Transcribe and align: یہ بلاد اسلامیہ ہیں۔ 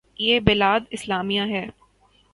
یہ 0.17 0.39
بلاد 0.39 0.79
اسلامیہ 0.89 1.41
ہیں۔ 1.41 1.67